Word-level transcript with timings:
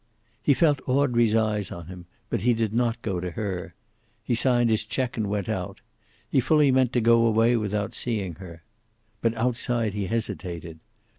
He 0.41 0.55
felt 0.55 0.81
Audrey's 0.87 1.35
eyes 1.35 1.71
on 1.71 1.85
him, 1.85 2.07
but 2.31 2.39
he 2.39 2.55
did 2.55 2.73
not 2.73 3.03
go 3.03 3.19
to 3.19 3.29
her. 3.33 3.71
He 4.23 4.33
signed 4.33 4.71
his 4.71 4.83
check, 4.83 5.15
and 5.15 5.29
went 5.29 5.47
out. 5.47 5.81
He 6.27 6.39
fully 6.39 6.71
meant 6.71 6.91
to 6.93 7.01
go 7.01 7.23
away 7.27 7.55
without 7.55 7.93
seeing 7.93 8.33
her. 8.41 8.63
But 9.21 9.35
outside 9.37 9.93
he 9.93 10.07
hesitated. 10.07 10.79